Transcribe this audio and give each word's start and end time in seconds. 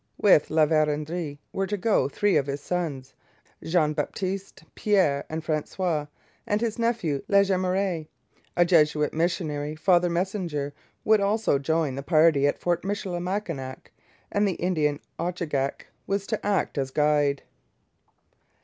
With 0.17 0.49
La 0.49 0.65
Vérendrye 0.65 1.37
were 1.53 1.67
to 1.67 1.77
go 1.77 2.09
three 2.09 2.35
of 2.35 2.47
his 2.47 2.59
sons, 2.59 3.13
Jean 3.63 3.93
Baptiste, 3.93 4.63
Pierre, 4.73 5.23
and 5.29 5.43
François, 5.45 6.07
and 6.47 6.59
his 6.59 6.79
nephew 6.79 7.21
La 7.27 7.43
Jemeraye. 7.43 8.07
A 8.57 8.65
Jesuit 8.65 9.13
missionary, 9.13 9.75
Father 9.75 10.09
Messager, 10.09 10.73
would 11.05 11.21
join 11.63 11.93
the 11.93 12.01
party 12.01 12.47
at 12.47 12.57
Fort 12.57 12.81
Michilimackinac, 12.83 13.91
and 14.31 14.47
the 14.47 14.53
Indian 14.53 14.99
Ochagach 15.19 15.85
was 16.07 16.25
to 16.25 16.43
act 16.43 16.79
as 16.79 16.89
guide. 16.89 17.43